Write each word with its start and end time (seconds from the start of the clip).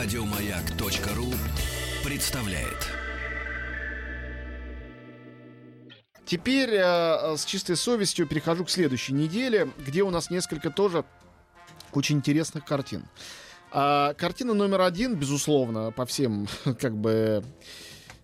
Радиомаяк.ру 0.00 1.26
представляет. 2.04 2.86
Теперь 6.24 6.70
э, 6.70 7.36
с 7.36 7.44
чистой 7.44 7.74
совестью 7.74 8.28
перехожу 8.28 8.64
к 8.64 8.70
следующей 8.70 9.12
неделе, 9.12 9.68
где 9.84 10.04
у 10.04 10.10
нас 10.10 10.30
несколько 10.30 10.70
тоже 10.70 11.04
очень 11.92 12.18
интересных 12.18 12.64
картин. 12.64 13.06
А, 13.72 14.14
картина 14.14 14.54
номер 14.54 14.82
один, 14.82 15.16
безусловно, 15.16 15.90
по 15.90 16.06
всем, 16.06 16.46
как 16.80 16.96
бы, 16.96 17.42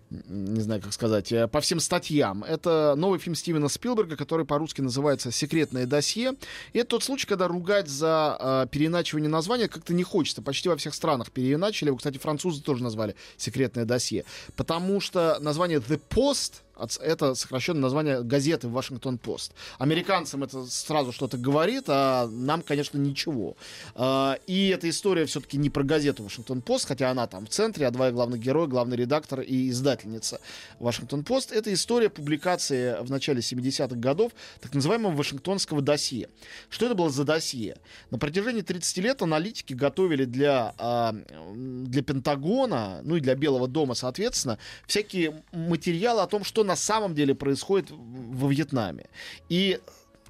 не 0.09 0.61
знаю, 0.61 0.81
как 0.81 0.93
сказать, 0.93 1.31
э, 1.31 1.47
по 1.47 1.61
всем 1.61 1.79
статьям. 1.79 2.43
Это 2.43 2.93
новый 2.95 3.19
фильм 3.19 3.35
Стивена 3.35 3.69
Спилберга, 3.69 4.15
который 4.15 4.45
по-русски 4.45 4.81
называется 4.81 5.31
«Секретное 5.31 5.85
досье». 5.85 6.33
И 6.73 6.79
это 6.79 6.89
тот 6.89 7.03
случай, 7.03 7.27
когда 7.27 7.47
ругать 7.47 7.87
за 7.87 8.37
э, 8.39 8.67
переиначивание 8.71 9.29
названия 9.29 9.67
как-то 9.67 9.93
не 9.93 10.03
хочется. 10.03 10.41
Почти 10.41 10.69
во 10.69 10.77
всех 10.77 10.93
странах 10.93 11.31
переиначили. 11.31 11.95
Кстати, 11.95 12.17
французы 12.17 12.61
тоже 12.61 12.83
назвали 12.83 13.15
«Секретное 13.37 13.85
досье». 13.85 14.25
Потому 14.55 14.99
что 15.01 15.37
название 15.39 15.79
«The 15.79 15.99
Post» 16.09 16.64
это 17.01 17.35
сокращенное 17.35 17.81
название 17.81 18.23
газеты 18.23 18.67
«Вашингтон-Пост». 18.67 19.53
Американцам 19.79 20.43
это 20.43 20.65
сразу 20.65 21.11
что-то 21.11 21.37
говорит, 21.37 21.85
а 21.87 22.27
нам, 22.27 22.61
конечно, 22.61 22.97
ничего. 22.97 23.55
А, 23.95 24.37
и 24.47 24.69
эта 24.69 24.89
история 24.89 25.25
все-таки 25.25 25.57
не 25.57 25.69
про 25.69 25.83
газету 25.83 26.23
«Вашингтон-Пост», 26.23 26.87
хотя 26.87 27.11
она 27.11 27.27
там 27.27 27.45
в 27.45 27.49
центре, 27.49 27.87
а 27.87 27.91
два 27.91 28.11
главных 28.11 28.39
героя, 28.39 28.67
главный 28.67 28.97
редактор 28.97 29.41
и 29.41 29.69
издательница 29.69 30.41
«Вашингтон-Пост». 30.79 31.51
Это 31.51 31.73
история 31.73 32.09
публикации 32.09 33.01
в 33.01 33.09
начале 33.09 33.39
70-х 33.39 33.95
годов 33.95 34.33
так 34.59 34.73
называемого 34.73 35.15
«Вашингтонского 35.15 35.81
досье». 35.81 36.29
Что 36.69 36.87
это 36.87 36.95
было 36.95 37.09
за 37.09 37.23
досье? 37.23 37.77
На 38.11 38.17
протяжении 38.17 38.61
30 38.61 38.97
лет 38.97 39.21
аналитики 39.21 39.73
готовили 39.73 40.25
для, 40.25 40.73
а, 40.77 41.15
для 41.53 42.03
Пентагона, 42.03 42.99
ну 43.03 43.15
и 43.15 43.21
для 43.21 43.35
Белого 43.35 43.67
дома, 43.67 43.93
соответственно, 43.93 44.57
всякие 44.87 45.41
материалы 45.53 46.21
о 46.21 46.27
том, 46.27 46.43
что 46.43 46.64
на 46.65 46.75
самом 46.75 47.15
деле 47.15 47.35
происходит 47.35 47.87
во 47.91 48.49
Вьетнаме. 48.49 49.07
И 49.49 49.79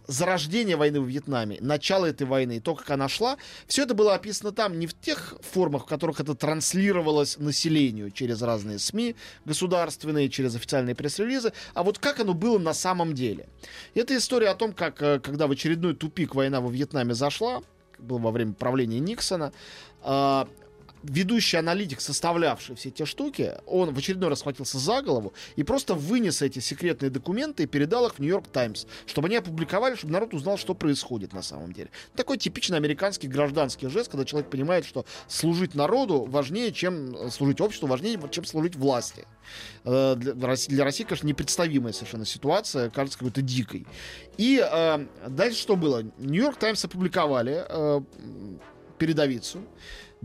зарождение 0.07 0.75
войны 0.75 1.01
в 1.01 1.07
Вьетнаме, 1.07 1.57
начало 1.61 2.05
этой 2.05 2.27
войны, 2.27 2.59
то, 2.59 2.75
как 2.75 2.89
она 2.91 3.09
шла, 3.09 3.37
все 3.67 3.83
это 3.83 3.93
было 3.93 4.13
описано 4.13 4.51
там 4.51 4.79
не 4.79 4.87
в 4.87 4.93
тех 4.93 5.35
формах, 5.41 5.83
в 5.83 5.85
которых 5.87 6.19
это 6.19 6.35
транслировалось 6.35 7.37
населению 7.37 8.11
через 8.11 8.41
разные 8.41 8.79
СМИ 8.79 9.15
государственные, 9.45 10.29
через 10.29 10.55
официальные 10.55 10.95
пресс-релизы, 10.95 11.53
а 11.73 11.83
вот 11.83 11.99
как 11.99 12.19
оно 12.19 12.33
было 12.33 12.57
на 12.59 12.73
самом 12.73 13.13
деле. 13.13 13.47
Это 13.93 14.15
история 14.15 14.49
о 14.49 14.55
том, 14.55 14.73
как, 14.73 15.01
э, 15.01 15.19
когда 15.19 15.47
в 15.47 15.51
очередной 15.51 15.95
тупик 15.95 16.35
война 16.35 16.61
во 16.61 16.69
Вьетнаме 16.69 17.13
зашла, 17.13 17.61
было 17.97 18.19
во 18.19 18.31
время 18.31 18.53
правления 18.53 18.99
Никсона, 18.99 19.53
а, 20.01 20.47
ведущий 21.09 21.57
аналитик, 21.57 22.01
составлявший 22.01 22.75
все 22.75 22.91
те 22.91 23.05
штуки, 23.05 23.53
он 23.65 23.93
в 23.93 23.97
очередной 23.97 24.29
раз 24.29 24.39
схватился 24.39 24.77
за 24.77 25.01
голову 25.01 25.33
и 25.55 25.63
просто 25.63 25.93
вынес 25.93 26.41
эти 26.41 26.59
секретные 26.59 27.09
документы 27.09 27.63
и 27.63 27.65
передал 27.65 28.07
их 28.07 28.15
в 28.15 28.19
Нью-Йорк 28.19 28.47
Таймс, 28.47 28.85
чтобы 29.05 29.27
они 29.27 29.37
опубликовали, 29.37 29.95
чтобы 29.95 30.13
народ 30.13 30.33
узнал, 30.33 30.57
что 30.57 30.73
происходит 30.73 31.33
на 31.33 31.41
самом 31.41 31.73
деле. 31.73 31.89
Такой 32.15 32.37
типичный 32.37 32.77
американский 32.77 33.27
гражданский 33.27 33.87
жест, 33.87 34.11
когда 34.11 34.25
человек 34.25 34.49
понимает, 34.49 34.85
что 34.85 35.05
служить 35.27 35.75
народу 35.75 36.25
важнее, 36.25 36.71
чем 36.71 37.29
служить 37.31 37.61
обществу, 37.61 37.87
важнее, 37.87 38.19
чем 38.31 38.45
служить 38.45 38.75
власти. 38.75 39.25
Э, 39.83 40.15
для 40.15 40.47
России, 40.47 40.71
для 40.71 40.83
России, 40.83 41.03
конечно, 41.03 41.27
непредставимая 41.27 41.93
совершенно 41.93 42.25
ситуация, 42.25 42.89
кажется 42.89 43.19
какой-то 43.19 43.41
дикой. 43.41 43.85
И 44.37 44.61
э, 44.63 45.05
дальше 45.27 45.59
что 45.59 45.75
было? 45.75 46.03
Нью-Йорк 46.17 46.57
Таймс 46.57 46.83
опубликовали 46.83 47.65
э, 47.67 48.01
передовицу, 48.97 49.59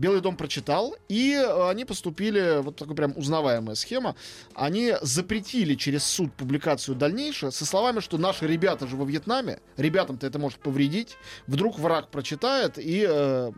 Белый 0.01 0.19
дом 0.19 0.35
прочитал, 0.35 0.95
и 1.09 1.33
э, 1.33 1.69
они 1.69 1.85
поступили, 1.85 2.63
вот 2.63 2.75
такая 2.75 2.95
прям 2.95 3.13
узнаваемая 3.15 3.75
схема, 3.75 4.15
они 4.55 4.95
запретили 5.03 5.75
через 5.75 6.03
суд 6.03 6.33
публикацию 6.33 6.95
дальнейшее 6.95 7.51
со 7.51 7.67
словами, 7.67 7.99
что 7.99 8.17
наши 8.17 8.47
ребята 8.47 8.87
же 8.87 8.95
во 8.95 9.05
Вьетнаме, 9.05 9.59
ребятам-то 9.77 10.25
это 10.25 10.39
может 10.39 10.57
повредить, 10.57 11.17
вдруг 11.45 11.77
враг 11.77 12.09
прочитает, 12.09 12.79
и, 12.79 13.05
э, 13.07 13.51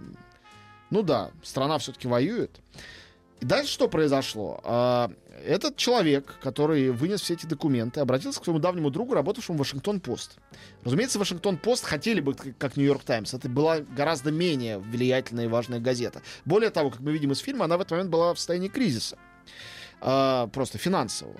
ну 0.90 1.02
да, 1.02 1.32
страна 1.44 1.78
все-таки 1.78 2.10
воюет. 2.10 2.60
И 3.40 3.46
дальше 3.46 3.72
что 3.72 3.88
произошло? 3.88 4.62
А, 4.64 5.12
этот 5.46 5.76
человек, 5.76 6.36
который 6.42 6.92
вынес 6.92 7.22
все 7.22 7.34
эти 7.34 7.46
документы, 7.46 8.00
обратился 8.00 8.40
к 8.40 8.44
своему 8.44 8.60
давнему 8.60 8.90
другу, 8.90 9.14
работавшему 9.14 9.58
в 9.58 9.60
Вашингтон-Пост. 9.60 10.38
Разумеется, 10.84 11.20
Вашингтон-Пост 11.20 11.84
хотели 11.84 12.22
бы, 12.22 12.34
как 12.34 12.78
Нью-Йорк 12.78 13.04
Таймс. 13.04 13.34
Это 13.34 13.50
была 13.50 13.80
гораздо 13.80 14.32
менее 14.32 14.78
влиятельная 14.78 15.46
и 15.46 15.50
важная 15.50 15.80
газета. 15.80 16.22
Более 16.46 16.70
того, 16.70 16.90
как 16.90 17.02
мы 17.02 17.12
видим 17.12 17.32
из 17.32 17.40
фильма, 17.40 17.66
она 17.66 17.78
в 17.78 17.82
этот 17.82 17.92
момент 17.92 18.10
была 18.10 18.34
в 18.34 18.38
состоянии 18.38 18.70
кризиса. 18.70 19.18
А, 20.00 20.48
просто 20.48 20.78
финансового. 20.78 21.40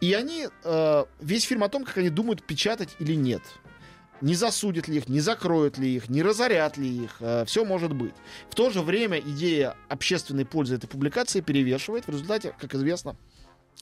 И 0.00 0.12
они... 0.12 0.48
А, 0.64 1.06
весь 1.20 1.44
фильм 1.44 1.64
о 1.64 1.68
том, 1.68 1.84
как 1.84 1.98
они 1.98 2.10
думают, 2.10 2.44
печатать 2.44 2.90
или 2.98 3.14
нет 3.14 3.42
не 4.22 4.34
засудят 4.34 4.88
ли 4.88 4.96
их, 4.98 5.08
не 5.08 5.20
закроют 5.20 5.76
ли 5.78 5.96
их, 5.96 6.08
не 6.08 6.22
разорят 6.22 6.76
ли 6.78 7.04
их, 7.04 7.16
э, 7.20 7.44
все 7.46 7.64
может 7.64 7.92
быть. 7.92 8.14
В 8.48 8.54
то 8.54 8.70
же 8.70 8.80
время 8.80 9.18
идея 9.18 9.76
общественной 9.88 10.46
пользы 10.46 10.76
этой 10.76 10.86
публикации 10.86 11.40
перевешивает. 11.40 12.06
В 12.06 12.10
результате, 12.10 12.54
как 12.58 12.74
известно, 12.74 13.16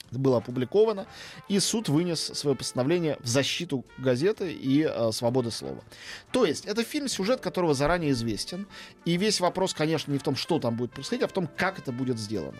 было 0.09 0.37
опубликовано, 0.37 1.05
и 1.47 1.59
суд 1.59 1.87
вынес 1.87 2.19
свое 2.19 2.55
постановление 2.55 3.17
в 3.21 3.27
защиту 3.27 3.85
газеты 3.97 4.51
и 4.51 4.83
э, 4.83 5.11
свободы 5.11 5.51
слова. 5.51 5.83
То 6.31 6.45
есть, 6.45 6.65
это 6.65 6.83
фильм, 6.83 7.07
сюжет 7.07 7.39
которого 7.39 7.73
заранее 7.73 8.11
известен, 8.11 8.67
и 9.05 9.17
весь 9.17 9.39
вопрос, 9.39 9.73
конечно, 9.73 10.11
не 10.11 10.17
в 10.17 10.23
том, 10.23 10.35
что 10.35 10.59
там 10.59 10.75
будет 10.75 10.91
происходить, 10.91 11.23
а 11.23 11.27
в 11.27 11.31
том, 11.31 11.47
как 11.55 11.79
это 11.79 11.91
будет 11.91 12.19
сделано. 12.19 12.57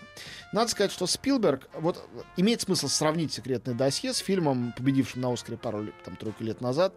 Надо 0.52 0.70
сказать, 0.70 0.92
что 0.92 1.06
Спилберг, 1.06 1.68
вот 1.74 2.02
имеет 2.36 2.62
смысл 2.62 2.88
сравнить 2.88 3.32
«Секретное 3.32 3.74
досье» 3.74 4.14
с 4.14 4.18
фильмом, 4.18 4.72
победившим 4.76 5.20
на 5.20 5.32
Оскаре 5.32 5.58
пару 5.58 5.88
там, 6.04 6.16
тройку 6.16 6.44
лет 6.44 6.60
назад, 6.60 6.94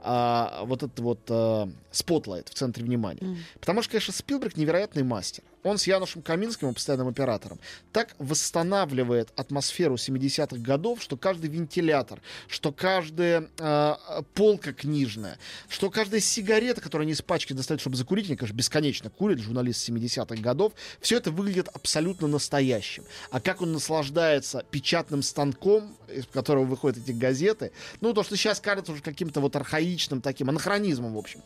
а, 0.00 0.64
вот 0.64 0.82
этот 0.82 0.98
вот 1.00 1.20
а, 1.28 1.68
Spotlight 1.90 2.48
в 2.48 2.54
центре 2.54 2.84
внимания. 2.84 3.20
Мм. 3.20 3.36
Потому 3.60 3.82
что, 3.82 3.92
конечно, 3.92 4.12
Спилберг 4.12 4.56
невероятный 4.56 5.02
мастер. 5.02 5.42
Он 5.64 5.76
с 5.76 5.86
Янушем 5.86 6.22
Каминским, 6.22 6.72
постоянным 6.72 7.08
оператором, 7.08 7.58
так 7.92 8.14
восстанавливает 8.18 9.30
атмосферу 9.36 9.96
70-х 9.96 10.56
годов, 10.58 11.02
что 11.02 11.16
каждый 11.16 11.50
вентилятор, 11.50 12.20
что 12.46 12.72
каждая 12.72 13.48
э, 13.58 13.94
полка 14.34 14.72
книжная, 14.72 15.36
что 15.68 15.90
каждая 15.90 16.20
сигарета, 16.20 16.80
которую 16.80 17.04
они 17.04 17.12
из 17.12 17.22
пачки 17.22 17.52
достают, 17.52 17.80
чтобы 17.80 17.96
закурить, 17.96 18.28
они, 18.28 18.36
конечно, 18.36 18.56
бесконечно 18.56 19.10
курят, 19.10 19.40
журналист 19.40 19.88
70-х 19.88 20.40
годов, 20.40 20.72
все 21.00 21.16
это 21.16 21.30
выглядит 21.30 21.68
абсолютно 21.68 22.28
настоящим. 22.28 23.04
А 23.30 23.40
как 23.40 23.60
он 23.60 23.72
наслаждается 23.72 24.64
печатным 24.70 25.22
станком, 25.22 25.96
из 26.08 26.26
которого 26.26 26.64
выходят 26.64 26.98
эти 26.98 27.10
газеты, 27.10 27.72
ну, 28.00 28.14
то, 28.14 28.22
что 28.22 28.36
сейчас 28.36 28.60
кажется 28.60 28.92
уже 28.92 29.02
каким-то 29.02 29.40
вот 29.40 29.56
архаичным 29.56 29.87
таким 29.96 30.50
анахронизмом, 30.50 31.14
в 31.14 31.18
общем. 31.18 31.40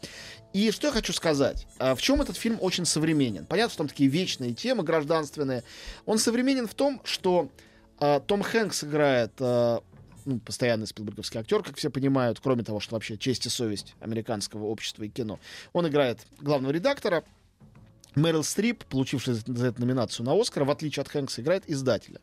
И 0.53 0.71
что 0.71 0.89
я 0.89 0.93
хочу 0.93 1.13
сказать? 1.13 1.67
А, 1.79 1.95
в 1.95 2.03
чем 2.03 2.21
этот 2.21 2.37
фильм 2.37 2.59
очень 2.61 2.85
современен? 2.85 3.47
Понятно, 3.47 3.71
что 3.71 3.79
там 3.79 3.89
такие 3.89 4.11
вечные 4.11 4.53
темы 4.53 4.83
гражданственные. 4.83 5.65
Он 6.05 6.19
современен 6.19 6.67
в 6.67 6.75
том, 6.75 7.01
что 7.05 7.51
э, 8.01 8.21
Том 8.27 8.43
Хэнкс 8.43 8.85
играет 8.85 9.33
э, 9.39 9.79
ну, 10.25 10.39
постоянный 10.41 10.87
спилберговский 10.87 11.41
актер, 11.41 11.63
как 11.63 11.77
все 11.77 11.91
понимают, 11.91 12.41
кроме 12.41 12.65
того, 12.65 12.81
что 12.81 12.95
вообще 12.95 13.17
честь 13.17 13.47
и 13.47 13.49
совесть 13.49 13.95
американского 14.01 14.65
общества 14.65 15.05
и 15.05 15.09
кино. 15.09 15.39
Он 15.73 15.89
играет 15.89 16.21
главного 16.41 16.73
редактора, 16.73 17.25
Мэрил 18.15 18.45
Стрип, 18.45 18.85
получивший 18.85 19.35
за 19.35 19.67
эту 19.69 19.81
номинацию 19.81 20.27
на 20.27 20.39
Оскар, 20.39 20.65
в 20.65 20.71
отличие 20.71 21.01
от 21.01 21.09
Хэнкса, 21.09 21.41
играет 21.41 21.65
издателя. 21.67 22.21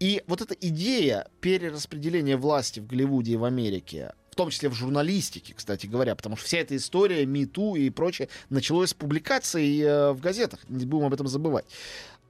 И 0.00 0.22
вот 0.26 0.42
эта 0.42 0.54
идея 0.54 1.28
перераспределения 1.40 2.36
власти 2.36 2.80
в 2.80 2.86
Голливуде 2.86 3.32
и 3.32 3.36
в 3.36 3.44
Америке, 3.44 4.12
в 4.34 4.36
том 4.36 4.50
числе 4.50 4.68
в 4.68 4.74
журналистике, 4.74 5.54
кстати 5.54 5.86
говоря, 5.86 6.16
потому 6.16 6.36
что 6.36 6.46
вся 6.46 6.58
эта 6.58 6.74
история, 6.74 7.24
МИТУ 7.24 7.76
и 7.76 7.88
прочее, 7.88 8.28
началось 8.50 8.90
с 8.90 8.94
публикаций 8.94 9.78
э, 9.78 10.10
в 10.10 10.20
газетах, 10.20 10.58
не 10.68 10.84
будем 10.84 11.06
об 11.06 11.14
этом 11.14 11.28
забывать 11.28 11.64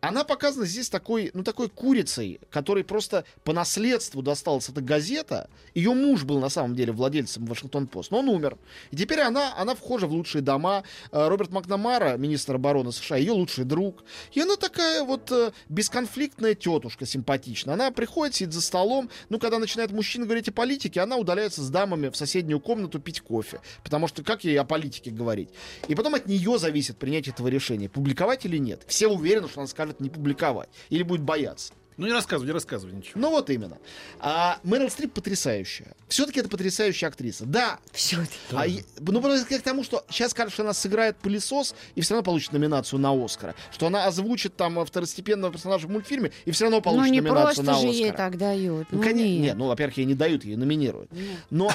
она 0.00 0.22
показана 0.24 0.66
здесь 0.66 0.90
такой, 0.90 1.30
ну, 1.32 1.42
такой 1.42 1.70
курицей, 1.70 2.38
которой 2.50 2.84
просто 2.84 3.24
по 3.42 3.54
наследству 3.54 4.20
досталась 4.20 4.68
эта 4.68 4.82
газета. 4.82 5.48
Ее 5.74 5.94
муж 5.94 6.24
был 6.24 6.40
на 6.40 6.50
самом 6.50 6.74
деле 6.74 6.92
владельцем 6.92 7.46
Вашингтон-Пост, 7.46 8.10
но 8.10 8.18
он 8.18 8.28
умер. 8.28 8.58
И 8.90 8.96
теперь 8.96 9.20
она, 9.20 9.56
она 9.56 9.74
вхожа 9.74 10.06
в 10.06 10.12
лучшие 10.12 10.42
дома. 10.42 10.84
Э, 11.10 11.28
Роберт 11.28 11.50
Макнамара, 11.52 12.18
министр 12.18 12.56
обороны 12.56 12.92
США, 12.92 13.16
ее 13.16 13.32
лучший 13.32 13.64
друг. 13.64 14.04
И 14.32 14.40
она 14.40 14.56
такая 14.56 15.04
вот 15.04 15.32
э, 15.32 15.52
бесконфликтная 15.70 16.54
тетушка, 16.54 17.06
симпатичная. 17.06 17.74
Она 17.74 17.90
приходит, 17.90 18.34
сидит 18.34 18.52
за 18.52 18.60
столом, 18.60 19.08
ну, 19.30 19.38
когда 19.38 19.58
начинает 19.58 19.90
мужчина 19.90 20.26
говорить 20.26 20.48
о 20.48 20.52
политике, 20.52 21.00
она 21.00 21.16
удаляется 21.16 21.62
с 21.62 21.70
дамами 21.70 22.10
в 22.10 22.16
соседнюю 22.16 22.60
комнату 22.60 23.00
пить 23.00 23.22
кофе. 23.22 23.60
Потому 23.82 24.06
что 24.06 24.22
как 24.22 24.44
ей 24.44 24.60
о 24.60 24.64
политике 24.64 25.10
говорить? 25.10 25.48
И 25.88 25.94
потом 25.94 26.14
от 26.14 26.26
нее 26.26 26.58
зависит 26.58 26.98
принятие 26.98 27.32
этого 27.32 27.48
решения, 27.48 27.88
публиковать 27.88 28.44
или 28.44 28.58
нет. 28.58 28.82
Все 28.86 29.08
уверены, 29.08 29.48
что 29.48 29.60
она 29.60 29.68
скажет 29.68 29.93
не 30.00 30.10
публиковать. 30.10 30.68
Или 30.90 31.02
будет 31.02 31.22
бояться. 31.22 31.72
Ну 31.96 32.08
не 32.08 32.12
рассказывай, 32.12 32.46
не 32.48 32.52
рассказывай 32.52 32.92
ничего. 32.92 33.20
Ну 33.20 33.30
вот 33.30 33.50
именно. 33.50 33.78
А 34.18 34.58
Мэрил 34.64 34.90
Стрип 34.90 35.12
потрясающая. 35.12 35.94
Все-таки 36.08 36.40
это 36.40 36.48
потрясающая 36.48 37.08
актриса. 37.08 37.44
Да. 37.46 37.78
Все-таки. 37.92 38.34
А, 38.50 38.64
ну, 38.98 39.22
просто 39.22 39.46
к 39.58 39.62
тому, 39.62 39.84
что 39.84 40.04
сейчас 40.10 40.34
кажется, 40.34 40.54
что 40.54 40.62
она 40.64 40.72
сыграет 40.72 41.16
пылесос 41.18 41.76
и 41.94 42.00
все 42.00 42.14
равно 42.14 42.24
получит 42.24 42.52
номинацию 42.52 42.98
на 42.98 43.12
Оскара. 43.24 43.54
Что 43.70 43.86
она 43.86 44.06
озвучит 44.06 44.56
там 44.56 44.84
второстепенного 44.84 45.52
персонажа 45.52 45.86
в 45.86 45.90
мультфильме 45.90 46.32
и 46.44 46.50
все 46.50 46.64
равно 46.64 46.78
Ну 46.78 46.82
получит 46.82 47.12
не 47.12 47.20
номинацию 47.20 47.64
на 47.64 47.72
просто 47.74 47.86
же 47.86 47.90
Оскар. 47.90 48.04
ей 48.06 48.10
так 48.12 48.38
дают. 48.38 48.88
Ну, 48.90 48.98
Ну, 48.98 49.04
конечно, 49.04 49.28
нет. 49.28 49.40
нет, 49.42 49.56
ну, 49.56 49.66
во-первых, 49.68 49.96
ей 49.96 50.06
не 50.06 50.14
дают, 50.14 50.44
ей 50.44 50.56
номинируют. 50.56 51.12
Нет. 51.12 51.38
Но 51.50 51.70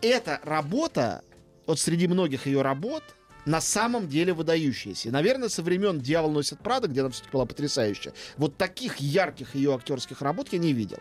эта 0.00 0.38
работа, 0.44 1.22
вот 1.66 1.80
среди 1.80 2.06
многих 2.06 2.46
ее 2.46 2.62
работ, 2.62 3.02
на 3.46 3.60
самом 3.60 4.08
деле 4.08 4.34
выдающаяся. 4.34 5.08
И, 5.08 5.10
наверное, 5.10 5.48
со 5.48 5.62
времен 5.62 6.00
«Дьявол 6.00 6.32
носит 6.32 6.58
Прада», 6.58 6.88
где 6.88 7.00
она 7.00 7.10
все-таки 7.10 7.32
была 7.32 7.46
потрясающая, 7.46 8.12
вот 8.36 8.56
таких 8.56 8.98
ярких 8.98 9.54
ее 9.54 9.74
актерских 9.74 10.20
работ 10.20 10.48
я 10.52 10.58
не 10.58 10.72
видел. 10.72 10.98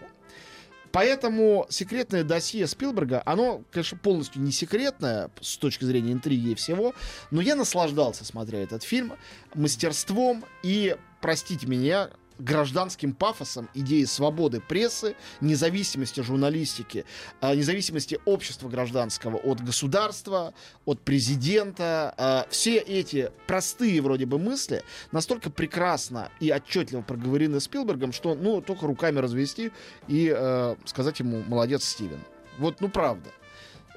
Поэтому 0.92 1.66
секретное 1.70 2.24
досье 2.24 2.66
Спилберга, 2.68 3.22
оно, 3.26 3.64
конечно, 3.70 3.98
полностью 3.98 4.42
не 4.42 4.54
секретное 4.54 5.30
с 5.42 5.58
точки 5.58 5.84
зрения 5.84 6.14
интриги 6.14 6.52
и 6.52 6.56
всего, 6.56 6.94
но 7.32 7.42
я 7.42 7.58
наслаждался, 7.58 8.24
смотря 8.24 8.60
этот 8.60 8.84
фильм, 8.84 9.12
мастерством 9.56 10.46
и, 10.64 10.96
простите 11.20 11.68
меня, 11.68 12.12
гражданским 12.40 13.14
пафосом 13.14 13.70
идеи 13.74 14.04
свободы 14.06 14.62
прессы, 14.62 15.16
независимости 15.42 16.22
журналистики, 16.22 17.06
а, 17.42 17.56
независимости 17.56 18.20
общества 18.26 18.70
гражданского 18.70 19.38
от 19.38 19.62
государства, 19.64 20.54
от 20.86 21.02
президента. 21.02 22.14
а, 22.18 22.48
Все 22.50 22.78
эти 22.78 23.32
простые 23.48 24.02
вроде 24.02 24.26
бы 24.26 24.40
мысли 24.40 24.84
настолько 25.12 25.50
прекрасно 25.50 26.32
и 26.40 26.52
отчетливо 26.52 27.02
проговорены 27.02 27.60
Спилбергом, 27.60 28.12
что 28.12 28.36
ну 28.36 28.62
только 28.62 28.88
руками 28.88 29.20
развести 29.20 29.72
и 30.08 30.34
э, 30.36 30.76
сказать 30.86 31.20
ему 31.20 31.44
молодец, 31.48 31.84
Стивен. 31.86 32.20
Вот, 32.58 32.82
ну 32.82 32.90
правда. 32.90 33.30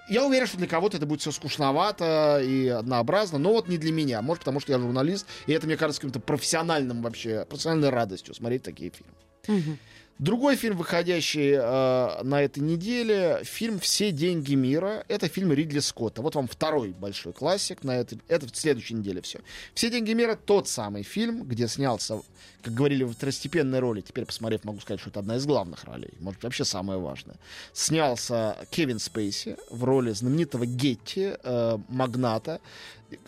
Я 0.08 0.24
уверен, 0.24 0.46
что 0.46 0.56
для 0.56 0.66
кого-то 0.66 0.96
это 0.96 1.06
будет 1.06 1.20
все 1.20 1.30
скучновато 1.32 2.40
и 2.42 2.68
однообразно, 2.68 3.38
но 3.38 3.52
вот 3.52 3.68
не 3.68 3.78
для 3.78 3.92
меня. 3.92 4.22
Может, 4.22 4.40
потому 4.40 4.60
что 4.60 4.72
я 4.72 4.78
журналист, 4.78 5.26
и 5.46 5.52
это 5.52 5.66
мне 5.66 5.76
кажется 5.76 6.00
каким-то 6.00 6.20
профессиональным 6.20 7.02
вообще, 7.02 7.44
профессиональной 7.44 7.90
радостью 7.90 8.34
смотреть 8.34 8.62
такие 8.62 8.90
фильмы. 8.90 9.12
Мгм. 9.46 9.78
Другой 10.18 10.56
фильм, 10.56 10.76
выходящий 10.76 11.52
э, 11.52 12.22
на 12.24 12.42
этой 12.42 12.58
неделе, 12.58 13.40
фильм 13.44 13.78
«Все 13.78 14.10
деньги 14.10 14.56
мира». 14.56 15.04
Это 15.06 15.28
фильм 15.28 15.52
Ридли 15.52 15.78
Скотта. 15.78 16.22
Вот 16.22 16.34
вам 16.34 16.48
второй 16.48 16.90
большой 16.90 17.32
классик 17.32 17.84
на 17.84 17.92
этой... 17.92 18.18
Это 18.26 18.46
в 18.48 18.56
следующей 18.56 18.94
неделе 18.94 19.20
все. 19.20 19.38
«Все 19.74 19.90
деньги 19.90 20.12
мира»— 20.14 20.36
тот 20.44 20.66
самый 20.66 21.04
фильм, 21.04 21.44
где 21.44 21.68
снялся, 21.68 22.20
как 22.62 22.74
говорили, 22.74 23.04
в 23.04 23.12
второстепенной 23.12 23.78
роли. 23.78 24.00
Теперь, 24.00 24.24
посмотрев, 24.24 24.64
могу 24.64 24.80
сказать, 24.80 25.00
что 25.00 25.10
это 25.10 25.20
одна 25.20 25.36
из 25.36 25.46
главных 25.46 25.84
ролей. 25.84 26.10
Может, 26.18 26.42
вообще 26.42 26.64
самая 26.64 26.98
важная. 26.98 27.36
Снялся 27.72 28.56
Кевин 28.70 28.98
Спейси 28.98 29.56
в 29.70 29.84
роли 29.84 30.10
знаменитого 30.10 30.66
Гетти, 30.66 31.34
э, 31.40 31.78
магната. 31.88 32.60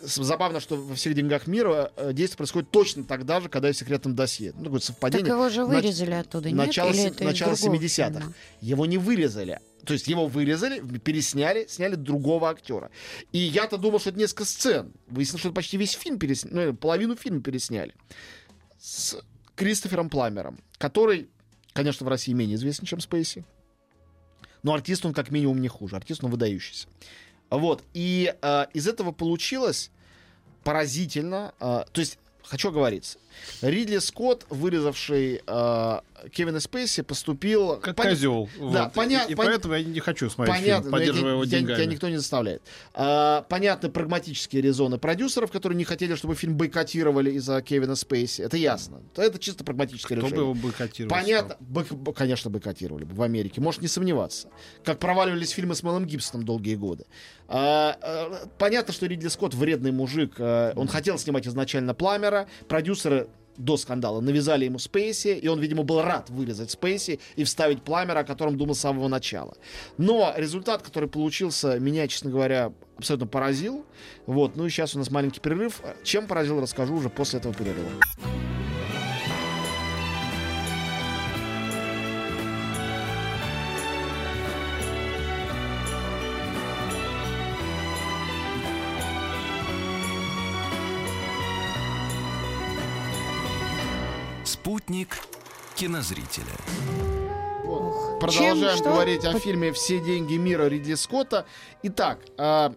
Забавно, 0.03 0.61
что 0.61 0.77
во 0.77 0.95
всех 0.95 1.15
деньгах 1.15 1.47
мира 1.47 1.93
э, 1.97 2.13
действие 2.13 2.37
происходит 2.39 2.71
точно 2.71 3.05
тогда 3.05 3.41
же, 3.41 3.49
когда 3.49 3.71
и 3.71 3.73
в 3.73 3.77
секретном 3.77 4.15
досье. 4.15 4.53
Ну, 4.57 4.65
такое 4.65 4.81
Так 4.81 4.87
совпадение. 4.87 5.29
его 5.33 5.49
же 5.49 5.61
Нач- 5.63 5.67
вырезали 5.83 6.11
оттуда, 6.13 6.49
нет? 6.51 6.57
начало, 6.59 6.91
Или 6.91 7.05
это 7.05 7.25
начало 7.25 7.55
другого 7.57 7.77
70-х. 7.77 8.21
фильма? 8.21 8.35
Его 8.61 8.87
не 8.87 8.99
вырезали. 8.99 9.61
То 9.87 9.95
есть 9.95 10.07
его 10.09 10.27
вырезали, 10.27 10.81
пересняли, 10.99 11.67
сняли 11.67 11.95
другого 11.95 12.51
актера. 12.51 12.91
И 13.33 13.39
я-то 13.39 13.79
думал, 13.79 13.99
что 14.01 14.11
это 14.11 14.19
несколько 14.19 14.45
сцен. 14.45 14.93
Выяснилось, 15.07 15.41
что 15.41 15.53
почти 15.53 15.79
весь 15.79 15.93
фильм 15.93 16.19
пересняли, 16.19 16.67
ну, 16.67 16.75
половину 16.75 17.17
фильма 17.17 17.41
пересняли. 17.41 17.95
С 18.79 19.17
Кристофером 19.55 20.11
Пламером, 20.11 20.61
который, 20.77 21.31
конечно, 21.73 22.05
в 22.05 22.09
России 22.11 22.33
менее 22.35 22.57
известен, 22.57 22.85
чем 22.85 23.01
Спейси. 23.01 23.47
Но 24.63 24.75
артист 24.75 25.07
он 25.07 25.15
как 25.15 25.31
минимум 25.31 25.63
не 25.63 25.69
хуже. 25.69 25.97
Артист 25.97 26.23
он 26.23 26.31
выдающийся. 26.31 26.87
Вот. 27.51 27.83
И 27.93 28.35
э, 28.41 28.67
из 28.73 28.89
этого 28.89 29.13
получилось 29.13 29.91
поразительно. 30.65 31.53
э, 31.61 31.85
то 31.93 32.01
есть, 32.01 32.19
хочу 32.51 32.69
оговориться. 32.69 33.19
Ридли 33.63 33.99
Скотт, 33.99 34.45
вырезавший 34.51 35.41
э, 35.47 36.01
Кевина 36.33 36.61
Спейси, 36.61 37.03
поступил... 37.03 37.77
Как 37.77 37.97
Пон- 37.97 38.03
козел. 38.11 38.49
Да, 38.59 38.85
Вот. 38.85 38.93
поня- 38.93 39.25
И, 39.29 39.33
и 39.33 39.35
пон- 39.35 39.47
поэтому 39.47 39.75
я 39.75 39.85
не 39.85 40.01
хочу 40.01 40.29
смотреть 40.29 40.57
Понятно, 40.57 40.83
фильм, 40.83 40.93
поддерживая 40.93 41.33
его 41.35 41.45
деньгами. 41.45 41.77
тебя 41.77 41.87
никто 41.87 42.09
не 42.09 42.17
заставляет. 42.19 42.61
А, 42.93 43.43
понятны 43.49 43.89
прагматические 43.89 44.61
резоны 44.63 44.99
продюсеров, 44.99 45.51
которые 45.53 45.77
не 45.79 45.85
хотели, 45.85 46.15
чтобы 46.17 46.35
фильм 46.35 46.57
бойкотировали 46.57 47.31
из-за 47.33 47.63
Кевина 47.63 47.95
Спейси. 47.95 48.43
Это 48.43 48.57
ясно. 48.57 49.01
Это 49.17 49.39
чисто 49.39 49.65
прагматическое 49.65 50.19
Кто 50.19 50.27
бы 50.27 50.33
решение. 50.33 50.51
его 50.51 50.61
бойкотировал? 50.61 51.11
Понятно, 51.17 51.57
бой- 51.61 51.87
конечно, 52.15 52.51
бойкотировали 52.51 53.05
бы 53.05 53.15
в 53.15 53.23
Америке, 53.23 53.61
можешь 53.61 53.81
не 53.81 53.89
сомневаться. 53.89 54.49
Как 54.85 54.99
проваливались 54.99 55.51
фильмы 55.51 55.75
с 55.77 55.83
Мэлом 55.83 56.05
Гибсоном 56.05 56.45
долгие 56.45 56.75
годы. 56.75 57.07
А, 57.49 57.97
а, 58.03 58.49
понятно, 58.59 58.93
что 58.93 59.07
Ридли 59.07 59.29
Скотт 59.29 59.55
вредный 59.55 59.93
мужик. 59.93 60.35
а, 60.39 60.73
он 60.77 60.89
хотел 60.89 61.17
снимать 61.19 61.47
изначально 61.47 61.95
Пламера. 61.95 62.40
Продюсеры 62.69 63.29
до 63.57 63.77
скандала 63.77 64.21
навязали 64.21 64.65
ему 64.65 64.79
Спейси, 64.79 65.39
и 65.39 65.49
он, 65.49 65.61
видимо, 65.61 65.83
был 65.83 66.03
рад 66.03 66.31
вырезать 66.31 66.71
Спейси 66.71 67.21
и 67.37 67.45
вставить 67.45 67.83
Пламера, 67.83 68.21
о 68.21 68.25
котором 68.25 68.57
думал 68.57 68.75
с 68.75 68.81
самого 68.81 69.09
начала. 69.09 69.57
Но 69.99 70.33
результат, 70.37 70.83
который 70.83 71.09
получился, 71.09 71.79
меня, 71.79 72.09
честно 72.09 72.31
говоря, 72.31 72.73
абсолютно 72.97 73.27
поразил. 73.27 73.85
Вот, 74.27 74.57
ну 74.57 74.67
и 74.67 74.71
сейчас 74.71 74.95
у 74.95 74.99
нас 74.99 75.11
маленький 75.11 75.41
перерыв. 75.41 75.83
Чем 76.05 76.27
поразил, 76.27 76.61
расскажу 76.61 76.95
уже 76.95 77.11
после 77.11 77.39
этого 77.39 77.55
перерыва. 77.55 77.91
Спутник 95.01 95.19
кинозрителя. 95.77 96.45
Вот. 97.65 98.21
Продолжаем 98.21 98.59
Чем? 98.61 98.77
Что? 98.77 98.85
говорить 98.85 99.25
о 99.25 99.33
Под- 99.33 99.43
фильме 99.43 99.73
«Все 99.73 99.99
деньги 100.01 100.35
мира» 100.35 100.69
Ридли 100.69 100.95
Скотта. 100.95 101.47
Итак, 101.83 102.19
а, 102.37 102.75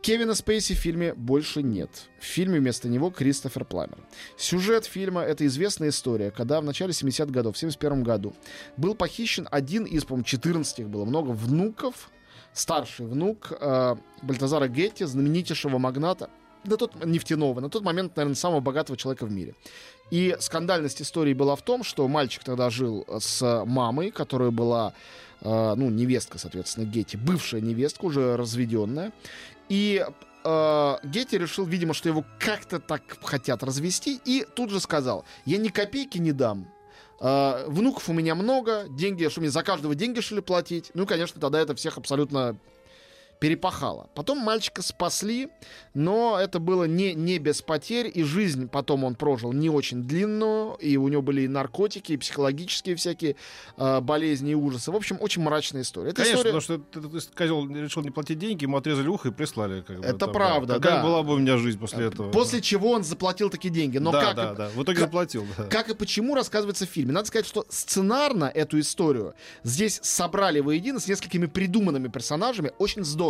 Кевина 0.00 0.34
Спейси 0.34 0.74
в 0.74 0.78
фильме 0.78 1.12
больше 1.12 1.62
нет. 1.62 1.90
В 2.18 2.24
фильме 2.24 2.60
вместо 2.60 2.88
него 2.88 3.10
Кристофер 3.10 3.66
Пламер. 3.66 3.98
Сюжет 4.38 4.86
фильма— 4.86 5.20
это 5.22 5.44
известная 5.46 5.90
история, 5.90 6.30
когда 6.30 6.60
в 6.62 6.64
начале 6.64 6.92
70-х 6.92 7.32
годов, 7.32 7.56
в 7.56 7.58
71 7.58 8.02
году, 8.02 8.34
был 8.78 8.94
похищен 8.94 9.48
один 9.50 9.84
из, 9.84 10.04
по-моему, 10.04 10.24
14 10.24 10.78
их 10.78 10.88
было 10.88 11.04
много, 11.04 11.32
внуков, 11.32 12.10
старший 12.54 13.06
внук 13.06 13.52
э, 13.60 13.96
Бальтазара 14.22 14.68
Гетти, 14.68 15.04
знаменитейшего 15.04 15.76
магната, 15.76 16.30
на 16.64 16.76
тот, 16.76 17.04
нефтяного, 17.04 17.60
на 17.60 17.68
тот 17.68 17.82
момент, 17.82 18.16
наверное, 18.16 18.36
самого 18.36 18.60
богатого 18.60 18.96
человека 18.96 19.26
в 19.26 19.32
мире. 19.32 19.54
И 20.10 20.36
скандальность 20.40 21.02
истории 21.02 21.34
была 21.34 21.54
в 21.56 21.62
том, 21.62 21.84
что 21.84 22.06
мальчик 22.08 22.42
тогда 22.44 22.70
жил 22.70 23.06
с 23.18 23.64
мамой, 23.66 24.10
которая 24.10 24.50
была, 24.50 24.94
э, 25.42 25.74
ну, 25.76 25.90
невестка, 25.90 26.38
соответственно, 26.38 26.84
Гетти, 26.84 27.16
бывшая 27.16 27.60
невестка, 27.60 28.06
уже 28.06 28.36
разведенная. 28.36 29.12
И 29.68 30.04
э, 30.44 30.96
Гетти 31.04 31.36
решил, 31.36 31.66
видимо, 31.66 31.92
что 31.92 32.08
его 32.08 32.24
как-то 32.38 32.80
так 32.80 33.02
хотят 33.22 33.62
развести, 33.62 34.18
и 34.24 34.46
тут 34.54 34.70
же 34.70 34.80
сказал, 34.80 35.24
я 35.44 35.58
ни 35.58 35.68
копейки 35.68 36.18
не 36.18 36.32
дам. 36.32 36.68
Э, 37.20 37.64
внуков 37.66 38.08
у 38.08 38.12
меня 38.14 38.34
много, 38.34 38.86
деньги, 38.88 39.28
что 39.28 39.40
мне 39.40 39.50
за 39.50 39.62
каждого 39.62 39.94
деньги 39.94 40.20
что 40.20 40.36
ли 40.36 40.40
платить? 40.40 40.90
Ну, 40.94 41.06
конечно, 41.06 41.38
тогда 41.38 41.60
это 41.60 41.74
всех 41.74 41.98
абсолютно 41.98 42.56
перепахало. 43.40 44.08
Потом 44.14 44.38
мальчика 44.38 44.82
спасли, 44.82 45.48
но 45.94 46.38
это 46.40 46.58
было 46.58 46.84
не, 46.84 47.14
не 47.14 47.38
без 47.38 47.62
потерь, 47.62 48.10
и 48.12 48.22
жизнь 48.22 48.68
потом 48.68 49.04
он 49.04 49.14
прожил 49.14 49.52
не 49.52 49.70
очень 49.70 50.02
длинную, 50.02 50.74
и 50.76 50.96
у 50.96 51.08
него 51.08 51.22
были 51.22 51.42
и 51.42 51.48
наркотики, 51.48 52.12
и 52.12 52.16
психологические 52.16 52.96
всякие 52.96 53.36
э, 53.76 54.00
болезни 54.00 54.52
и 54.52 54.54
ужасы. 54.54 54.90
В 54.90 54.96
общем, 54.96 55.18
очень 55.20 55.42
мрачная 55.42 55.82
история. 55.82 56.10
Эта 56.10 56.22
Конечно, 56.22 56.48
история... 56.48 56.78
потому 56.78 57.20
что 57.20 57.32
козел 57.36 57.68
решил 57.68 58.02
не 58.02 58.10
платить 58.10 58.38
деньги, 58.38 58.64
ему 58.64 58.76
отрезали 58.76 59.08
ухо 59.08 59.28
и 59.28 59.30
прислали. 59.32 59.82
Как 59.82 59.98
бы, 60.00 60.04
Это 60.04 60.18
там, 60.18 60.32
правда, 60.32 60.74
Какая 60.74 60.96
да. 60.96 61.02
была 61.02 61.22
бы 61.22 61.34
у 61.34 61.38
меня 61.38 61.56
жизнь 61.58 61.78
после 61.78 62.06
этого? 62.06 62.30
После 62.30 62.60
чего 62.60 62.90
он 62.90 63.04
заплатил 63.04 63.50
такие 63.50 63.72
деньги. 63.72 63.98
Но 63.98 64.10
да, 64.12 64.20
как, 64.20 64.36
да, 64.36 64.52
и- 64.52 64.56
да. 64.56 64.68
В 64.70 64.82
итоге 64.82 64.98
как- 64.98 65.06
заплатил. 65.08 65.46
Да. 65.56 65.64
как 65.64 65.88
и 65.90 65.94
почему 65.94 66.34
рассказывается 66.34 66.86
в 66.86 66.88
фильме. 66.88 67.12
Надо 67.12 67.28
сказать, 67.28 67.46
что 67.46 67.64
сценарно 67.68 68.46
эту 68.46 68.80
историю 68.80 69.34
здесь 69.62 70.00
собрали 70.02 70.60
воедино 70.60 70.98
с 71.00 71.06
несколькими 71.08 71.46
придуманными 71.46 72.08
персонажами 72.08 72.72
очень 72.78 73.04
здорово. 73.04 73.27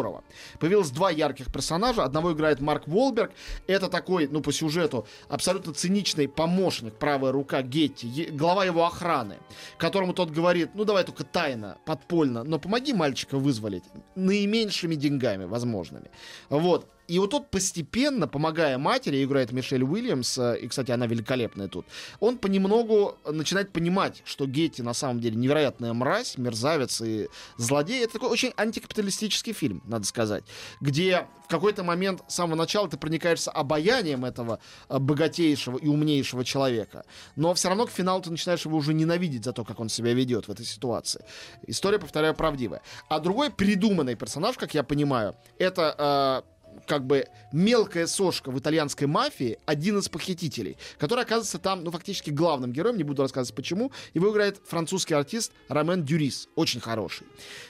Появилось 0.58 0.90
два 0.90 1.10
ярких 1.10 1.52
персонажа. 1.52 2.04
Одного 2.04 2.32
играет 2.32 2.60
Марк 2.60 2.86
Волберг. 2.86 3.32
Это 3.66 3.88
такой, 3.88 4.28
ну, 4.28 4.40
по 4.40 4.52
сюжету, 4.52 5.06
абсолютно 5.28 5.72
циничный 5.72 6.28
помощник, 6.28 6.94
правая 6.94 7.32
рука 7.32 7.62
Гетти, 7.62 8.28
глава 8.30 8.64
его 8.64 8.84
охраны, 8.84 9.36
которому 9.78 10.12
тот 10.12 10.30
говорит, 10.30 10.70
ну, 10.74 10.84
давай 10.84 11.04
только 11.04 11.24
тайно, 11.24 11.78
подпольно, 11.84 12.44
но 12.44 12.58
помоги 12.58 12.92
мальчика 12.92 13.38
вызволить 13.38 13.84
наименьшими 14.14 14.94
деньгами 14.94 15.44
возможными. 15.44 16.10
Вот. 16.48 16.88
И 17.08 17.18
вот 17.18 17.30
тот 17.30 17.50
постепенно, 17.50 18.28
помогая 18.28 18.76
матери, 18.76 19.24
играет 19.24 19.50
Мишель 19.50 19.82
Уильямс, 19.82 20.38
э, 20.38 20.58
и, 20.60 20.68
кстати, 20.68 20.90
она 20.90 21.06
великолепная 21.06 21.66
тут, 21.66 21.86
он 22.20 22.36
понемногу 22.36 23.16
начинает 23.24 23.72
понимать, 23.72 24.22
что 24.26 24.46
Гетти 24.46 24.82
на 24.82 24.92
самом 24.92 25.20
деле 25.20 25.36
невероятная 25.36 25.94
мразь, 25.94 26.36
мерзавец 26.36 27.00
и 27.00 27.28
злодей. 27.56 28.04
Это 28.04 28.14
такой 28.14 28.28
очень 28.28 28.52
антикапиталистический 28.56 29.54
фильм, 29.54 29.82
надо 29.86 30.06
сказать, 30.06 30.44
где 30.82 31.26
в 31.44 31.50
какой-то 31.50 31.82
момент 31.82 32.22
с 32.28 32.34
самого 32.34 32.56
начала 32.56 32.88
ты 32.90 32.98
проникаешься 32.98 33.50
обаянием 33.50 34.26
этого 34.26 34.60
э, 34.90 34.98
богатейшего 34.98 35.78
и 35.78 35.88
умнейшего 35.88 36.44
человека, 36.44 37.04
но 37.36 37.54
все 37.54 37.68
равно 37.68 37.86
к 37.86 37.90
финалу 37.90 38.20
ты 38.20 38.30
начинаешь 38.30 38.66
его 38.66 38.76
уже 38.76 38.92
ненавидеть 38.92 39.44
за 39.44 39.54
то, 39.54 39.64
как 39.64 39.80
он 39.80 39.88
себя 39.88 40.12
ведет 40.12 40.46
в 40.46 40.50
этой 40.50 40.66
ситуации. 40.66 41.24
История, 41.66 41.98
повторяю, 41.98 42.34
правдивая. 42.34 42.82
А 43.08 43.18
другой 43.18 43.50
придуманный 43.50 44.14
персонаж, 44.14 44.58
как 44.58 44.74
я 44.74 44.82
понимаю, 44.82 45.36
это 45.58 46.42
э, 46.44 46.57
как 46.88 47.06
бы 47.06 47.26
мелкая 47.52 48.06
сошка 48.06 48.50
в 48.50 48.58
итальянской 48.58 49.06
мафии, 49.06 49.58
один 49.66 49.98
из 49.98 50.08
похитителей, 50.08 50.76
который 50.98 51.22
оказывается 51.22 51.58
там, 51.58 51.84
ну, 51.84 51.90
фактически 51.90 52.30
главным 52.30 52.72
героем, 52.72 52.96
не 52.96 53.04
буду 53.04 53.22
рассказывать 53.22 53.54
почему. 53.54 53.92
Его 54.14 54.32
играет 54.32 54.60
французский 54.66 55.14
артист 55.14 55.52
Ромен 55.68 56.02
Дюрис, 56.02 56.48
очень 56.56 56.80
хороший. 56.80 57.26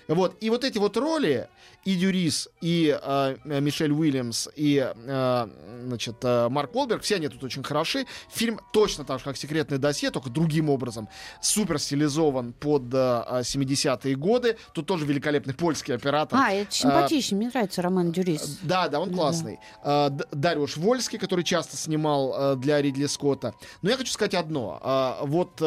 Вот, 0.06 0.36
и 0.40 0.48
вот 0.48 0.64
эти 0.64 0.78
вот 0.78 0.96
роли, 0.96 1.48
и 1.84 1.96
Дюрис, 1.96 2.48
и 2.60 2.98
э, 3.00 3.36
Мишель 3.44 3.92
Уильямс, 3.92 4.48
и, 4.56 4.92
э, 4.94 5.48
значит, 5.84 6.16
э, 6.22 6.48
Марк 6.48 6.74
Уолберг, 6.74 7.02
все 7.02 7.16
они 7.16 7.28
тут 7.28 7.42
очень 7.44 7.62
хороши. 7.62 8.06
Фильм 8.30 8.60
точно 8.72 9.04
так 9.04 9.18
же, 9.18 9.24
как 9.24 9.36
«Секретное 9.36 9.78
досье», 9.78 10.10
только 10.10 10.30
другим 10.30 10.70
образом. 10.70 11.08
Супер 11.40 11.78
стилизован 11.78 12.52
под 12.52 12.92
э, 12.92 12.96
70-е 12.96 14.16
годы. 14.16 14.56
Тут 14.74 14.86
тоже 14.86 15.06
великолепный 15.06 15.54
польский 15.54 15.94
оператор. 15.94 16.38
А, 16.38 16.52
это 16.52 16.70
симпатичный, 16.70 17.38
мне 17.38 17.48
нравится 17.48 17.82
Роман 17.82 18.12
Дюрис. 18.12 18.58
Да, 18.62 18.88
да, 18.88 19.00
он 19.00 19.07
классный. 19.08 19.58
Да. 19.84 20.10
Дариуш 20.32 20.76
Вольский, 20.76 21.18
который 21.18 21.44
часто 21.44 21.76
снимал 21.76 22.56
для 22.56 22.80
Ридли 22.82 23.06
Скотта. 23.06 23.54
Но 23.82 23.90
я 23.90 23.96
хочу 23.96 24.12
сказать 24.12 24.34
одно. 24.34 25.18
Вот 25.22 25.62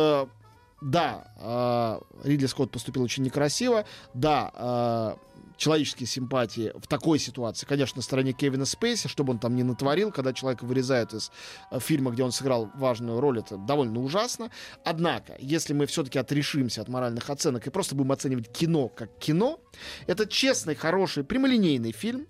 да, 0.82 2.00
Ридли 2.24 2.46
Скотт 2.48 2.72
поступил 2.72 3.04
очень 3.04 3.24
некрасиво. 3.24 3.86
Да, 4.14 5.16
человеческие 5.58 6.08
симпатии 6.08 6.72
в 6.76 6.88
такой 6.88 7.20
ситуации, 7.20 7.68
конечно, 7.68 8.00
на 8.00 8.02
стороне 8.02 8.34
Кевина 8.34 8.66
Спейси, 8.66 9.08
чтобы 9.08 9.34
он 9.34 9.38
там 9.38 9.56
не 9.56 9.62
натворил, 9.62 10.12
когда 10.12 10.34
человека 10.34 10.66
вырезают 10.66 11.14
из 11.14 11.32
фильма, 11.78 12.10
где 12.10 12.24
он 12.24 12.32
сыграл 12.32 12.72
важную 12.74 13.20
роль, 13.20 13.38
это 13.38 13.58
довольно 13.58 14.02
ужасно. 14.02 14.50
Однако, 14.84 15.36
если 15.38 15.74
мы 15.74 15.86
все-таки 15.86 16.18
отрешимся 16.18 16.82
от 16.82 16.88
моральных 16.88 17.30
оценок 17.30 17.68
и 17.68 17.70
просто 17.70 17.94
будем 17.94 18.12
оценивать 18.12 18.52
кино 18.52 18.88
как 18.88 19.16
кино, 19.20 19.60
это 20.08 20.26
честный, 20.26 20.74
хороший, 20.74 21.24
прямолинейный 21.24 21.92
фильм, 21.92 22.26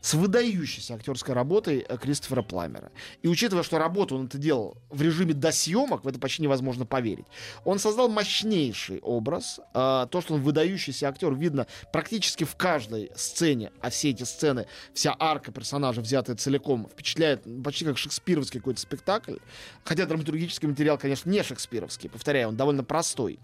с 0.00 0.14
выдающейся 0.14 0.94
актерской 0.94 1.34
работой 1.34 1.84
э, 1.86 1.96
Кристофера 1.98 2.42
Пламера. 2.42 2.90
И 3.22 3.28
учитывая, 3.28 3.62
что 3.62 3.78
работу 3.78 4.16
он 4.16 4.26
это 4.26 4.38
делал 4.38 4.76
в 4.88 5.02
режиме 5.02 5.34
до 5.34 5.52
съемок, 5.52 6.04
в 6.04 6.08
это 6.08 6.18
почти 6.18 6.42
невозможно 6.42 6.86
поверить, 6.86 7.26
он 7.64 7.78
создал 7.78 8.08
мощнейший 8.08 9.00
образ. 9.00 9.60
А, 9.74 10.06
то, 10.06 10.20
что 10.20 10.34
он 10.34 10.42
выдающийся 10.42 11.08
актер, 11.08 11.34
видно 11.34 11.66
практически 11.92 12.44
в 12.44 12.56
каждой 12.56 13.10
сцене, 13.14 13.72
а 13.80 13.90
все 13.90 14.10
эти 14.10 14.22
сцены, 14.22 14.66
вся 14.94 15.14
арка 15.18 15.52
персонажа, 15.52 16.00
взятая 16.00 16.36
целиком, 16.36 16.88
впечатляет 16.90 17.44
почти 17.62 17.84
как 17.84 17.98
шекспировский 17.98 18.60
какой-то 18.60 18.80
спектакль. 18.80 19.36
Хотя 19.84 20.06
драматургический 20.06 20.68
материал, 20.68 20.98
конечно, 20.98 21.28
не 21.30 21.42
шекспировский, 21.42 22.08
повторяю, 22.08 22.48
он 22.48 22.56
довольно 22.56 22.84
простой. 22.84 23.38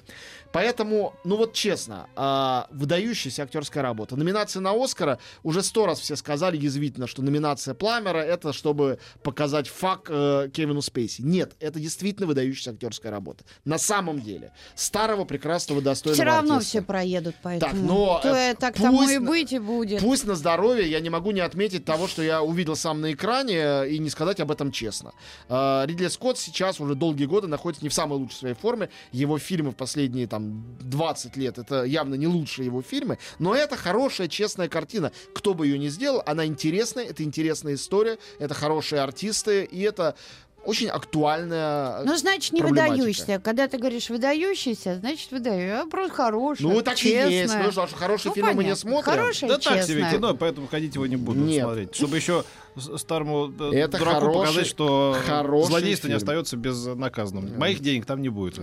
Поэтому, 0.52 1.14
ну 1.24 1.36
вот 1.36 1.52
честно, 1.52 2.08
а, 2.16 2.66
выдающаяся 2.70 3.42
актерская 3.42 3.82
работа. 3.82 4.16
Номинация 4.16 4.60
на 4.60 4.72
Оскара 4.72 5.18
уже 5.42 5.62
сто 5.62 5.86
раз 5.86 6.00
все 6.00 6.16
сказали, 6.16 6.45
сказали 6.46 6.62
язвительно, 6.62 7.06
что 7.06 7.22
номинация 7.22 7.74
Пламера 7.74 8.18
это 8.18 8.52
чтобы 8.52 8.98
показать 9.22 9.68
фак 9.68 10.06
э, 10.08 10.48
Кевину 10.52 10.80
Спейси. 10.80 11.22
Нет, 11.22 11.54
это 11.60 11.80
действительно 11.80 12.26
выдающаяся 12.26 12.70
актерская 12.70 13.10
работа. 13.10 13.44
На 13.64 13.78
самом 13.78 14.20
деле. 14.20 14.52
Старого, 14.76 15.24
прекрасного, 15.24 15.82
достойного 15.82 16.14
Все 16.14 16.24
равно 16.24 16.54
артиста. 16.54 16.70
все 16.70 16.82
проедут, 16.82 17.34
поэтому... 17.42 17.72
Так, 17.72 17.80
но, 17.80 18.20
То, 18.22 18.28
э, 18.28 18.54
так 18.54 18.74
пусть 18.74 18.84
тому 18.84 19.08
и 19.10 19.18
на- 19.18 19.28
быть 19.28 19.52
и 19.52 19.58
будет. 19.58 20.00
Пусть 20.00 20.24
на 20.26 20.36
здоровье, 20.36 20.88
я 20.88 21.00
не 21.00 21.10
могу 21.10 21.32
не 21.32 21.40
отметить 21.40 21.84
того, 21.84 22.06
что 22.06 22.22
я 22.22 22.42
увидел 22.42 22.76
сам 22.76 23.00
на 23.00 23.12
экране 23.12 23.56
э, 23.56 23.88
и 23.90 23.98
не 23.98 24.10
сказать 24.10 24.38
об 24.40 24.50
этом 24.52 24.70
честно. 24.70 25.12
Э, 25.48 25.84
Ридли 25.86 26.08
Скотт 26.08 26.38
сейчас 26.38 26.80
уже 26.80 26.94
долгие 26.94 27.26
годы 27.26 27.48
находится 27.48 27.84
не 27.84 27.88
в 27.88 27.94
самой 27.94 28.18
лучшей 28.18 28.36
своей 28.36 28.54
форме. 28.54 28.88
Его 29.10 29.38
фильмы 29.38 29.72
в 29.72 29.76
последние 29.76 30.26
там 30.28 30.64
20 30.80 31.36
лет 31.36 31.58
это 31.58 31.84
явно 31.84 32.14
не 32.14 32.26
лучшие 32.28 32.66
его 32.66 32.82
фильмы, 32.82 33.18
но 33.38 33.54
это 33.54 33.76
хорошая, 33.76 34.28
честная 34.28 34.68
картина. 34.68 35.10
Кто 35.34 35.54
бы 35.54 35.66
ее 35.66 35.78
ни 35.78 35.88
сделал, 35.88 36.22
она 36.26 36.35
интересная, 36.44 37.04
это 37.04 37.22
интересная 37.22 37.74
история, 37.74 38.18
это 38.38 38.52
хорошие 38.54 39.00
артисты, 39.00 39.64
и 39.64 39.80
это 39.82 40.16
очень 40.66 40.88
актуальная 40.88 42.02
Ну, 42.04 42.16
значит, 42.16 42.52
не 42.52 42.62
выдающийся. 42.62 43.40
Когда 43.42 43.68
ты 43.68 43.78
говоришь 43.78 44.10
выдающийся, 44.10 44.96
значит, 44.96 45.30
выдающийся. 45.30 45.82
А 45.82 45.86
просто 45.86 46.12
хороший, 46.14 46.62
Ну, 46.62 46.82
так 46.82 47.02
и 47.04 47.08
есть. 47.08 47.54
Ну, 47.54 47.70
что, 47.72 47.86
хорошие 47.94 48.30
Ну, 48.30 48.34
фильмы 48.34 48.48
мы 48.54 48.64
не 48.64 48.70
понятно. 48.70 48.90
смотрим. 48.90 49.12
Хорошее, 49.12 49.52
Да 49.52 49.58
так 49.58 49.82
себе 49.84 50.00
честное. 50.00 50.12
кино, 50.12 50.34
поэтому 50.34 50.66
ходить 50.66 50.94
его 50.94 51.06
не 51.06 51.16
буду 51.16 51.40
Нет. 51.40 51.64
смотреть. 51.64 51.94
Чтобы 51.94 52.16
еще 52.16 52.44
старому 52.96 53.50
э, 53.58 53.70
Это 53.74 53.98
дураку 53.98 54.20
хороший- 54.20 54.38
показать, 54.40 54.66
что 54.66 55.16
хороший 55.26 55.68
злодейство 55.68 56.08
не 56.08 56.12
фильм. 56.12 56.16
остается 56.18 56.56
безнаказанным. 56.58 57.58
Моих 57.58 57.80
денег 57.80 58.04
там 58.04 58.20
не 58.20 58.28
будет. 58.28 58.60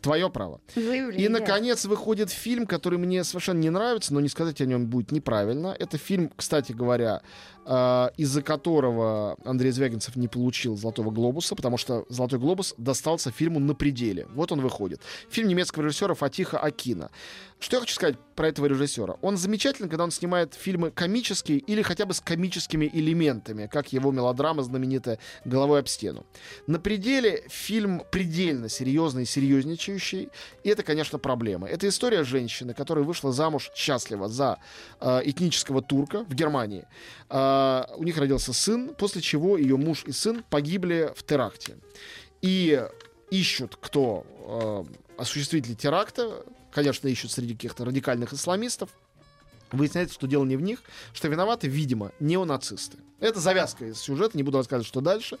Твое 0.00 0.30
право. 0.30 0.60
Заявление. 0.74 1.26
И, 1.26 1.28
наконец, 1.28 1.84
выходит 1.84 2.30
фильм, 2.30 2.66
который 2.66 2.98
мне 2.98 3.22
совершенно 3.24 3.58
не 3.58 3.70
нравится, 3.70 4.14
но 4.14 4.20
не 4.20 4.28
сказать 4.28 4.60
о 4.60 4.64
нем 4.66 4.86
будет 4.86 5.12
неправильно. 5.12 5.76
Это 5.78 5.98
фильм, 5.98 6.30
кстати 6.34 6.72
говоря, 6.72 7.20
э, 7.61 7.61
из-за 7.64 8.42
которого 8.42 9.36
Андрей 9.44 9.70
Звягинцев 9.70 10.16
не 10.16 10.28
получил 10.28 10.76
«Золотого 10.76 11.10
глобуса», 11.10 11.54
потому 11.54 11.78
что 11.78 12.04
«Золотой 12.08 12.38
глобус» 12.38 12.74
достался 12.76 13.30
фильму 13.30 13.60
«На 13.60 13.74
пределе». 13.74 14.26
Вот 14.34 14.50
он 14.52 14.60
выходит. 14.60 15.00
Фильм 15.30 15.48
немецкого 15.48 15.84
режиссера 15.84 16.14
Фатиха 16.14 16.58
Акина. 16.58 17.10
Что 17.62 17.76
я 17.76 17.80
хочу 17.80 17.94
сказать 17.94 18.16
про 18.34 18.48
этого 18.48 18.66
режиссера? 18.66 19.14
Он 19.22 19.36
замечательный, 19.36 19.88
когда 19.88 20.02
он 20.02 20.10
снимает 20.10 20.54
фильмы 20.54 20.90
комические 20.90 21.58
или 21.58 21.82
хотя 21.82 22.06
бы 22.06 22.12
с 22.12 22.20
комическими 22.20 22.90
элементами, 22.92 23.68
как 23.68 23.92
его 23.92 24.10
мелодрама 24.10 24.64
знаменитая 24.64 25.20
«Головой 25.44 25.78
об 25.78 25.86
стену». 25.86 26.26
На 26.66 26.80
пределе 26.80 27.44
фильм 27.48 28.02
предельно 28.10 28.68
серьезный 28.68 29.26
серьезничающий. 29.26 30.30
И 30.64 30.68
это, 30.68 30.82
конечно, 30.82 31.20
проблема. 31.20 31.68
Это 31.68 31.86
история 31.86 32.24
женщины, 32.24 32.74
которая 32.74 33.04
вышла 33.04 33.30
замуж 33.30 33.70
счастливо 33.76 34.28
за 34.28 34.58
э, 35.00 35.20
этнического 35.24 35.82
турка 35.82 36.24
в 36.24 36.34
Германии. 36.34 36.84
Э, 37.30 37.84
у 37.96 38.02
них 38.02 38.18
родился 38.18 38.52
сын, 38.52 38.92
после 38.98 39.22
чего 39.22 39.56
ее 39.56 39.76
муж 39.76 40.02
и 40.04 40.10
сын 40.10 40.42
погибли 40.50 41.12
в 41.14 41.22
теракте. 41.22 41.76
И 42.40 42.84
ищут, 43.30 43.76
кто 43.80 44.26
э, 45.16 45.20
осуществитель 45.22 45.76
теракта. 45.76 46.44
Конечно, 46.72 47.06
ищут 47.08 47.30
среди 47.30 47.54
каких-то 47.54 47.84
радикальных 47.84 48.32
исламистов. 48.32 48.88
Выясняется, 49.72 50.14
что 50.14 50.26
дело 50.26 50.44
не 50.44 50.56
в 50.56 50.62
них, 50.62 50.82
что 51.12 51.28
виноваты, 51.28 51.66
видимо, 51.66 52.12
неонацисты. 52.20 52.98
Это 53.22 53.38
завязка 53.38 53.86
из 53.86 54.00
сюжета, 54.00 54.36
не 54.36 54.42
буду 54.42 54.58
рассказывать, 54.58 54.88
что 54.88 55.00
дальше. 55.00 55.38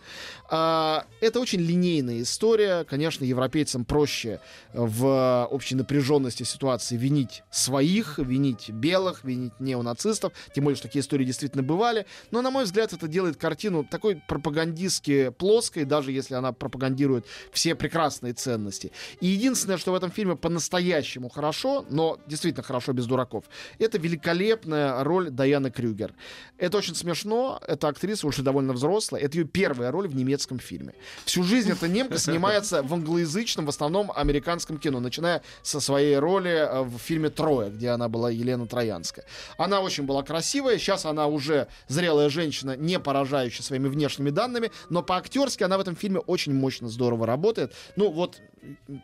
А, 0.48 1.04
это 1.20 1.40
очень 1.40 1.60
линейная 1.60 2.22
история. 2.22 2.84
Конечно, 2.84 3.24
европейцам 3.24 3.84
проще 3.84 4.38
в 4.72 5.48
общей 5.50 5.74
напряженности 5.74 6.44
ситуации 6.44 6.96
винить 6.96 7.42
своих, 7.50 8.18
винить 8.18 8.70
белых, 8.70 9.24
винить 9.24 9.58
неонацистов. 9.58 10.32
Тем 10.54 10.62
более, 10.62 10.76
что 10.76 10.86
такие 10.86 11.00
истории 11.00 11.24
действительно 11.24 11.64
бывали. 11.64 12.06
Но, 12.30 12.40
на 12.40 12.52
мой 12.52 12.64
взгляд, 12.64 12.92
это 12.92 13.08
делает 13.08 13.36
картину 13.36 13.82
такой 13.82 14.22
пропагандистски 14.28 15.30
плоской, 15.30 15.82
даже 15.82 16.12
если 16.12 16.34
она 16.34 16.52
пропагандирует 16.52 17.26
все 17.50 17.74
прекрасные 17.74 18.32
ценности. 18.32 18.92
И 19.20 19.26
единственное, 19.26 19.76
что 19.76 19.90
в 19.90 19.96
этом 19.96 20.12
фильме 20.12 20.36
по-настоящему 20.36 21.28
хорошо, 21.28 21.84
но 21.90 22.20
действительно 22.28 22.62
хорошо 22.62 22.92
без 22.92 23.06
дураков, 23.06 23.44
это 23.80 23.98
великолепная 24.22 25.02
роль 25.04 25.30
Даяны 25.30 25.70
Крюгер. 25.70 26.14
Это 26.58 26.78
очень 26.78 26.94
смешно. 26.94 27.60
Эта 27.66 27.88
актриса 27.88 28.26
уже 28.26 28.42
довольно 28.42 28.72
взрослая. 28.72 29.20
Это 29.20 29.38
ее 29.38 29.44
первая 29.44 29.90
роль 29.90 30.06
в 30.06 30.14
немецком 30.14 30.60
фильме. 30.60 30.94
Всю 31.24 31.42
жизнь 31.42 31.70
эта 31.70 31.88
немка 31.88 32.18
снимается 32.18 32.82
в 32.82 32.94
англоязычном, 32.94 33.66
в 33.66 33.68
основном 33.68 34.12
американском 34.14 34.78
кино, 34.78 35.00
начиная 35.00 35.42
со 35.62 35.80
своей 35.80 36.16
роли 36.16 36.50
э, 36.50 36.82
в 36.82 36.98
фильме 36.98 37.30
«Трое», 37.30 37.70
где 37.70 37.88
она 37.90 38.08
была 38.08 38.30
Елена 38.30 38.66
Троянская. 38.66 39.24
Она 39.58 39.80
очень 39.80 40.04
была 40.04 40.22
красивая. 40.22 40.78
Сейчас 40.78 41.04
она 41.04 41.26
уже 41.26 41.66
зрелая 41.88 42.28
женщина, 42.28 42.76
не 42.76 43.00
поражающая 43.00 43.64
своими 43.64 43.88
внешними 43.88 44.30
данными, 44.30 44.70
но 44.88 45.02
по-актерски 45.02 45.64
она 45.64 45.78
в 45.78 45.80
этом 45.80 45.96
фильме 45.96 46.20
очень 46.20 46.54
мощно, 46.54 46.88
здорово 46.88 47.26
работает. 47.26 47.72
Ну 47.96 48.10
вот 48.10 48.40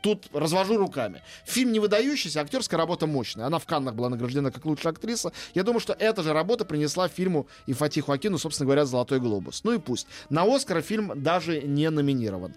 тут 0.03 0.27
развожу 0.33 0.77
руками. 0.77 1.23
Фильм 1.45 1.73
не 1.73 1.81
выдающийся, 1.81 2.41
актерская 2.41 2.79
работа 2.79 3.07
мощная. 3.07 3.47
Она 3.47 3.59
в 3.59 3.67
Каннах 3.67 3.95
была 3.95 4.09
награждена 4.09 4.51
как 4.51 4.65
лучшая 4.65 4.93
актриса. 4.93 5.33
Я 5.55 5.63
думаю, 5.63 5.81
что 5.81 5.93
эта 5.93 6.23
же 6.23 6.33
работа 6.33 6.65
принесла 6.65 7.09
фильму 7.09 7.47
и 7.67 7.73
Фатиху 7.73 8.13
Акину, 8.13 8.39
собственно 8.39 8.67
говоря, 8.67 8.85
«Золотой 8.85 9.21
глобус». 9.21 9.63
Ну 9.65 9.73
и 9.73 9.79
пусть. 9.79 10.07
На 10.31 10.43
Оскара 10.45 10.81
фильм 10.81 11.13
даже 11.23 11.63
не 11.63 11.91
номинирован. 11.91 12.55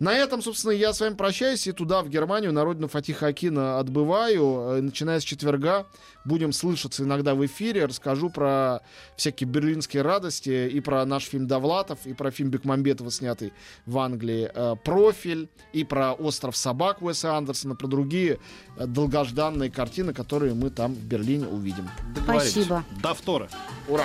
На 0.00 0.14
этом, 0.14 0.42
собственно, 0.42 0.70
я 0.72 0.92
с 0.92 1.00
вами 1.00 1.14
прощаюсь 1.14 1.66
и 1.66 1.72
туда, 1.72 2.02
в 2.02 2.08
Германию, 2.08 2.52
на 2.52 2.64
родину 2.64 2.86
Фатиха 2.86 3.26
Акина 3.26 3.80
отбываю. 3.80 4.76
Э, 4.76 4.80
Начиная 4.80 5.18
с 5.18 5.24
четверга 5.24 5.86
будем 6.24 6.52
слышаться 6.52 7.02
иногда 7.02 7.34
в 7.34 7.44
эфире. 7.46 7.84
Расскажу 7.84 8.30
про 8.30 8.80
всякие 9.16 9.48
берлинские 9.48 10.02
радости 10.02 10.68
и 10.68 10.80
про 10.80 11.04
наш 11.04 11.24
фильм 11.24 11.46
«Довлатов», 11.48 11.98
и 12.04 12.12
про 12.14 12.30
фильм 12.30 12.50
Бекмамбетова, 12.50 13.10
снятый 13.10 13.52
в 13.86 13.98
Англии 13.98 14.48
э, 14.54 14.76
«Профиль», 14.84 15.48
и 15.72 15.82
про 15.82 16.12
«Остров 16.12 16.56
собак» 16.56 17.02
Уэса 17.02 17.36
Андерсона, 17.36 17.74
про 17.74 17.88
другие 17.88 18.38
э, 18.76 18.86
долгожданные 18.86 19.70
картины, 19.70 20.14
которые 20.14 20.54
мы 20.54 20.70
там 20.70 20.94
в 20.94 21.04
Берлине 21.04 21.48
увидим. 21.48 21.90
Спасибо. 22.22 22.84
До 23.02 23.14
втора. 23.14 23.48
Ура! 23.88 24.04